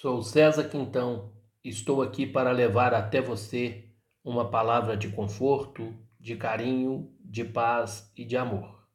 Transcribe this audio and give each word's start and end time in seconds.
Sou 0.00 0.22
César 0.22 0.68
Quintão, 0.68 1.32
estou 1.64 2.02
aqui 2.02 2.24
para 2.24 2.52
levar 2.52 2.94
até 2.94 3.20
você 3.20 3.90
uma 4.22 4.48
palavra 4.48 4.96
de 4.96 5.08
conforto, 5.08 5.92
de 6.20 6.36
carinho, 6.36 7.12
de 7.18 7.44
paz 7.44 8.08
e 8.16 8.24
de 8.24 8.36
amor. 8.36 8.86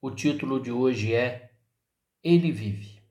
O 0.00 0.08
título 0.08 0.62
de 0.62 0.70
hoje 0.70 1.12
é 1.12 1.50
Ele 2.22 2.52
Vive. 2.52 3.02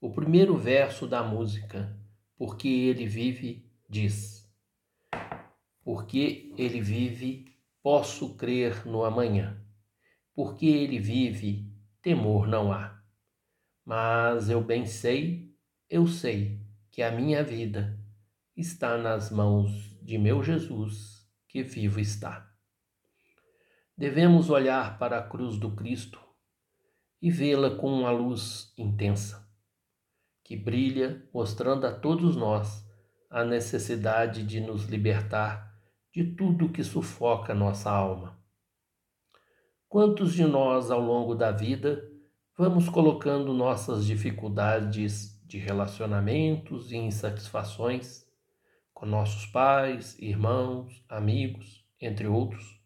O 0.00 0.10
primeiro 0.10 0.56
verso 0.56 1.06
da 1.06 1.22
música, 1.22 1.96
Porque 2.36 2.66
Ele 2.66 3.06
Vive, 3.06 3.70
diz: 3.88 4.52
Porque 5.84 6.52
Ele 6.58 6.80
vive, 6.80 7.56
posso 7.80 8.34
crer 8.34 8.84
no 8.84 9.04
amanhã. 9.04 9.64
Porque 10.34 10.66
Ele 10.66 10.98
vive, 10.98 11.72
temor 12.02 12.48
não 12.48 12.72
há. 12.72 13.00
Mas 13.84 14.50
eu 14.50 14.60
bem 14.60 14.84
sei 14.84 15.53
eu 15.88 16.06
sei 16.06 16.60
que 16.90 17.02
a 17.02 17.10
minha 17.10 17.42
vida 17.44 17.98
está 18.56 18.96
nas 18.96 19.30
mãos 19.30 19.96
de 20.02 20.16
meu 20.16 20.42
Jesus, 20.42 21.28
que 21.48 21.62
vivo 21.62 22.00
está. 22.00 22.50
Devemos 23.96 24.50
olhar 24.50 24.98
para 24.98 25.18
a 25.18 25.22
cruz 25.22 25.58
do 25.58 25.70
Cristo 25.74 26.20
e 27.20 27.30
vê-la 27.30 27.76
com 27.76 27.92
uma 27.92 28.10
luz 28.10 28.72
intensa, 28.76 29.48
que 30.42 30.56
brilha, 30.56 31.28
mostrando 31.32 31.86
a 31.86 31.92
todos 31.92 32.34
nós 32.34 32.84
a 33.30 33.44
necessidade 33.44 34.42
de 34.42 34.60
nos 34.60 34.84
libertar 34.84 35.74
de 36.12 36.24
tudo 36.34 36.70
que 36.70 36.82
sufoca 36.84 37.54
nossa 37.54 37.90
alma. 37.90 38.38
Quantos 39.88 40.32
de 40.32 40.44
nós, 40.44 40.90
ao 40.90 41.00
longo 41.00 41.34
da 41.34 41.50
vida, 41.50 42.02
vamos 42.56 42.88
colocando 42.88 43.52
nossas 43.52 44.06
dificuldades 44.06 45.33
de 45.44 45.58
relacionamentos 45.58 46.90
e 46.90 46.96
insatisfações 46.96 48.24
com 48.92 49.04
nossos 49.04 49.46
pais, 49.46 50.18
irmãos, 50.18 51.04
amigos, 51.08 51.84
entre 52.00 52.26
outros, 52.26 52.80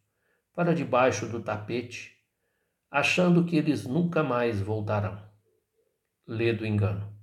para 0.55 0.75
debaixo 0.75 1.29
do 1.29 1.43
tapete, 1.43 2.17
achando 2.91 3.45
que 3.45 3.57
eles 3.57 3.85
nunca 3.85 4.23
mais 4.23 4.61
voltarão. 4.61 5.23
Lê 6.27 6.53
do 6.53 6.67
engano. 6.67 7.17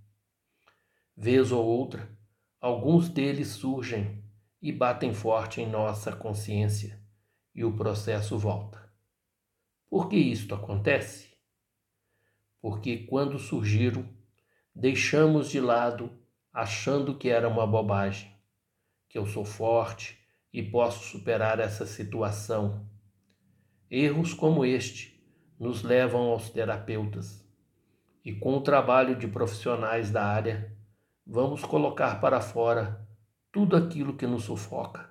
Vez 1.17 1.51
ou 1.51 1.65
outra, 1.65 2.09
alguns 2.61 3.09
deles 3.09 3.49
surgem 3.49 4.23
e 4.61 4.71
batem 4.71 5.13
forte 5.13 5.61
em 5.61 5.69
nossa 5.69 6.15
consciência 6.15 7.01
e 7.53 7.63
o 7.63 7.75
processo 7.75 8.37
volta. 8.37 8.83
Por 9.89 10.09
que 10.09 10.17
isto 10.17 10.55
acontece? 10.55 11.35
Porque 12.61 13.05
quando 13.05 13.37
surgiram, 13.37 14.14
deixamos 14.75 15.49
de 15.49 15.61
lado 15.61 16.11
achando 16.51 17.15
que 17.15 17.29
era 17.29 17.47
uma 17.47 17.65
bobagem, 17.65 18.29
que 19.07 19.17
eu 19.17 19.25
sou 19.25 19.45
forte 19.45 20.19
e 20.51 20.61
posso 20.61 21.05
superar 21.05 21.59
essa 21.59 21.85
situação. 21.85 22.85
Erros 23.89 24.33
como 24.33 24.65
este 24.65 25.23
nos 25.57 25.81
levam 25.81 26.23
aos 26.23 26.49
terapeutas 26.49 27.45
e, 28.23 28.33
com 28.33 28.57
o 28.57 28.61
trabalho 28.61 29.15
de 29.15 29.27
profissionais 29.27 30.11
da 30.11 30.25
área, 30.25 30.75
vamos 31.25 31.63
colocar 31.63 32.19
para 32.19 32.41
fora 32.41 33.07
tudo 33.51 33.77
aquilo 33.77 34.17
que 34.17 34.27
nos 34.27 34.43
sufoca. 34.43 35.09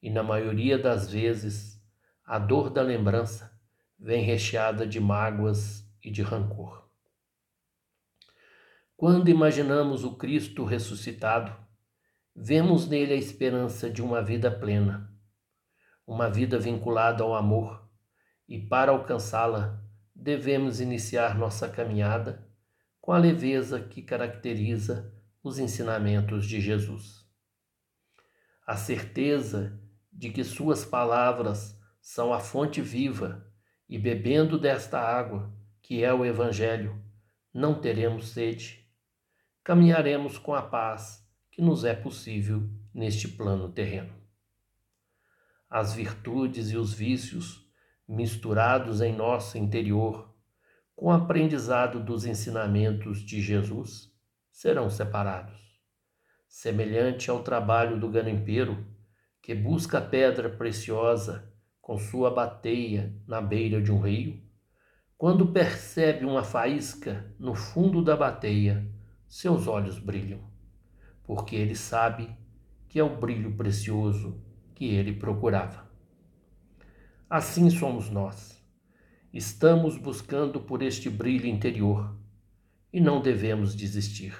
E, 0.00 0.08
na 0.08 0.22
maioria 0.22 0.78
das 0.78 1.10
vezes, 1.10 1.82
a 2.24 2.38
dor 2.38 2.70
da 2.70 2.82
lembrança 2.82 3.58
vem 3.98 4.22
recheada 4.22 4.86
de 4.86 5.00
mágoas 5.00 5.84
e 6.02 6.10
de 6.10 6.22
rancor. 6.22 6.83
Quando 8.96 9.28
imaginamos 9.28 10.04
o 10.04 10.14
Cristo 10.14 10.64
ressuscitado, 10.64 11.52
vemos 12.34 12.86
nele 12.86 13.12
a 13.12 13.16
esperança 13.16 13.90
de 13.90 14.00
uma 14.00 14.22
vida 14.22 14.52
plena, 14.52 15.12
uma 16.06 16.30
vida 16.30 16.60
vinculada 16.60 17.24
ao 17.24 17.34
amor, 17.34 17.90
e 18.48 18.56
para 18.60 18.92
alcançá-la, 18.92 19.82
devemos 20.14 20.80
iniciar 20.80 21.36
nossa 21.36 21.68
caminhada 21.68 22.48
com 23.00 23.10
a 23.10 23.18
leveza 23.18 23.80
que 23.80 24.00
caracteriza 24.00 25.12
os 25.42 25.58
ensinamentos 25.58 26.46
de 26.46 26.60
Jesus. 26.60 27.28
A 28.64 28.76
certeza 28.76 29.76
de 30.12 30.30
que 30.30 30.44
Suas 30.44 30.84
palavras 30.84 31.76
são 32.00 32.32
a 32.32 32.38
fonte 32.38 32.80
viva 32.80 33.44
e 33.88 33.98
bebendo 33.98 34.56
desta 34.56 35.00
água, 35.00 35.52
que 35.82 36.04
é 36.04 36.14
o 36.14 36.24
Evangelho, 36.24 37.02
não 37.52 37.74
teremos 37.80 38.28
sede 38.28 38.83
caminharemos 39.64 40.36
com 40.36 40.54
a 40.54 40.60
paz 40.60 41.26
que 41.50 41.62
nos 41.62 41.86
é 41.86 41.94
possível 41.94 42.68
neste 42.92 43.26
plano 43.26 43.72
terreno. 43.72 44.12
As 45.70 45.94
virtudes 45.94 46.70
e 46.70 46.76
os 46.76 46.92
vícios 46.92 47.66
misturados 48.06 49.00
em 49.00 49.16
nosso 49.16 49.56
interior 49.56 50.30
com 50.94 51.06
o 51.06 51.10
aprendizado 51.10 51.98
dos 51.98 52.26
ensinamentos 52.26 53.20
de 53.20 53.40
Jesus 53.40 54.12
serão 54.52 54.90
separados. 54.90 55.58
Semelhante 56.46 57.30
ao 57.30 57.42
trabalho 57.42 57.98
do 57.98 58.10
garimpeiro 58.10 58.86
que 59.40 59.54
busca 59.54 59.96
a 59.96 60.02
pedra 60.02 60.50
preciosa 60.50 61.50
com 61.80 61.96
sua 61.96 62.30
bateia 62.30 63.18
na 63.26 63.40
beira 63.40 63.80
de 63.80 63.90
um 63.90 64.00
rio, 64.00 64.42
quando 65.16 65.52
percebe 65.52 66.24
uma 66.26 66.44
faísca 66.44 67.34
no 67.38 67.54
fundo 67.54 68.04
da 68.04 68.14
bateia, 68.16 68.86
seus 69.36 69.66
olhos 69.66 69.98
brilham, 69.98 70.38
porque 71.24 71.56
ele 71.56 71.74
sabe 71.74 72.32
que 72.86 73.00
é 73.00 73.02
o 73.02 73.16
brilho 73.16 73.56
precioso 73.56 74.40
que 74.76 74.84
ele 74.84 75.12
procurava. 75.12 75.90
Assim 77.28 77.68
somos 77.68 78.08
nós. 78.08 78.64
Estamos 79.32 79.98
buscando 79.98 80.60
por 80.60 80.82
este 80.82 81.10
brilho 81.10 81.48
interior 81.48 82.16
e 82.92 83.00
não 83.00 83.20
devemos 83.20 83.74
desistir. 83.74 84.38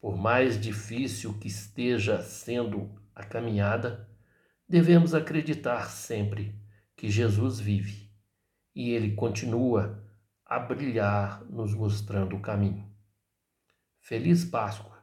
Por 0.00 0.16
mais 0.16 0.58
difícil 0.58 1.34
que 1.34 1.48
esteja 1.48 2.22
sendo 2.22 2.98
a 3.14 3.22
caminhada, 3.22 4.08
devemos 4.66 5.12
acreditar 5.12 5.90
sempre 5.90 6.58
que 6.96 7.10
Jesus 7.10 7.60
vive 7.60 8.10
e 8.74 8.88
ele 8.88 9.14
continua 9.14 10.02
a 10.46 10.58
brilhar, 10.58 11.44
nos 11.44 11.74
mostrando 11.74 12.36
o 12.36 12.40
caminho. 12.40 12.93
Feliz 14.06 14.44
Páscoa, 14.44 15.02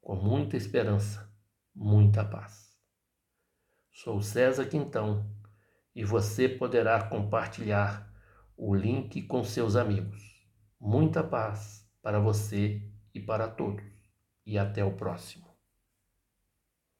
com 0.00 0.14
muita 0.14 0.56
esperança, 0.56 1.28
muita 1.74 2.24
paz. 2.24 2.78
Sou 3.90 4.22
César 4.22 4.64
Quintão 4.66 5.28
e 5.92 6.04
você 6.04 6.48
poderá 6.48 7.02
compartilhar 7.08 8.14
o 8.56 8.76
link 8.76 9.22
com 9.22 9.42
seus 9.42 9.74
amigos. 9.74 10.22
Muita 10.78 11.24
paz 11.24 11.84
para 12.00 12.20
você 12.20 12.88
e 13.12 13.18
para 13.18 13.48
todos. 13.48 13.84
E 14.46 14.56
até 14.56 14.84
o 14.84 14.94
próximo. 14.94 15.51